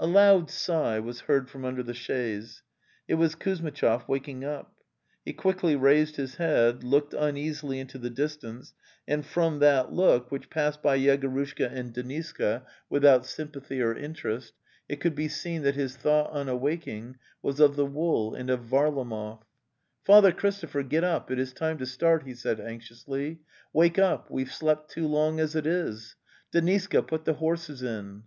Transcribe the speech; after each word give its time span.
A 0.00 0.08
loud 0.08 0.50
sigh 0.50 0.98
was 0.98 1.20
heard 1.20 1.48
from 1.48 1.64
under 1.64 1.84
the 1.84 1.94
chaise. 1.94 2.64
It 3.06 3.14
was 3.14 3.36
Kuzmitchov 3.36 4.08
waking 4.08 4.44
up. 4.44 4.74
He 5.24 5.32
quickly 5.32 5.76
raised 5.76 6.16
his 6.16 6.34
head, 6.34 6.82
looked 6.82 7.14
uneasily 7.14 7.78
into 7.78 7.96
the 7.96 8.10
distance, 8.10 8.74
and 9.06 9.24
from 9.24 9.60
that 9.60 9.92
look, 9.92 10.32
which 10.32 10.50
passed 10.50 10.82
by 10.82 10.98
Yegorushka 10.98 11.64
and 11.70 11.94
Deniska 11.94 12.58
184 12.58 12.58
The 12.58 12.60
Tales 12.60 12.64
of 12.64 12.64
Chekhov 12.64 12.66
without 12.90 13.24
sympathy 13.26 13.80
or 13.80 13.94
interest, 13.96 14.52
it 14.88 15.00
could 15.00 15.14
be 15.14 15.28
seen 15.28 15.62
that 15.62 15.76
his 15.76 15.94
thought 15.96 16.30
on 16.32 16.48
awaking 16.48 17.18
was 17.40 17.60
of 17.60 17.76
the 17.76 17.86
wool 17.86 18.34
and 18.34 18.50
of 18.50 18.62
Varla 18.68 19.04
mov. 19.06 19.42
'Father 20.04 20.32
Christopher, 20.32 20.82
get 20.82 21.04
up; 21.04 21.30
it 21.30 21.38
is 21.38 21.52
time 21.52 21.78
to 21.78 21.86
start," 21.86 22.24
he 22.24 22.34
said 22.34 22.58
anxiously. 22.58 23.38
'*' 23.56 23.72
Wake 23.72 24.00
up; 24.00 24.28
we've 24.28 24.52
slept 24.52 24.90
too 24.90 25.06
long 25.06 25.38
as 25.38 25.54
it 25.54 25.68
is! 25.68 26.16
Deniska, 26.52 27.06
put 27.06 27.24
the 27.24 27.34
horses 27.34 27.84
in." 27.84 28.24